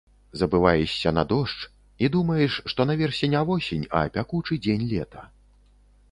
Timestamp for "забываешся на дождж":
0.39-1.59